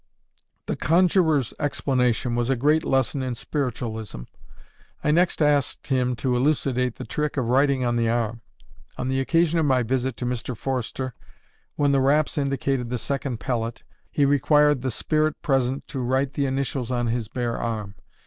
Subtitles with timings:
[0.65, 4.21] _The conjurer's explanation was a great lesson in "spiritualism."
[5.03, 8.41] I next asked him to elucidate the trick of writing on the arm.
[8.97, 10.57] On the occasion of my visit to Mr.
[10.57, 11.13] Forster,
[11.75, 16.47] when the raps indicated the second pellet, he required the "spirit" present to write the
[16.47, 17.93] initials on his bare arm.